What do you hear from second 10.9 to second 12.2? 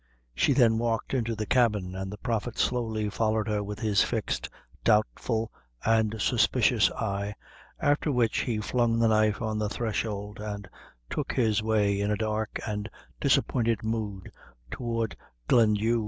took his way, in a